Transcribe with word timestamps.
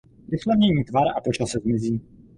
Rychle 0.31 0.55
mění 0.55 0.83
tvar 0.83 1.07
a 1.17 1.21
po 1.21 1.33
čase 1.33 1.59
zmizí. 1.59 2.01